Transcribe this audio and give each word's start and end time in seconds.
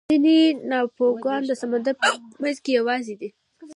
ځینې 0.09 0.37
ټاپوګان 0.69 1.41
د 1.47 1.51
سمندر 1.61 1.93
په 2.01 2.07
منځ 2.41 2.57
کې 2.63 2.71
یوازې 2.79 3.15
دي. 3.21 3.29